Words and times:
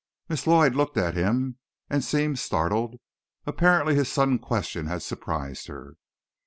Miss 0.29 0.47
Lloyd 0.47 0.73
looked 0.73 0.97
at 0.97 1.13
him, 1.13 1.59
and 1.87 2.03
seemed 2.03 2.39
startled. 2.39 2.95
Apparently 3.45 3.93
his 3.93 4.11
sudden 4.11 4.39
question 4.39 4.87
had 4.87 5.03
surprised 5.03 5.67
her. 5.67 5.93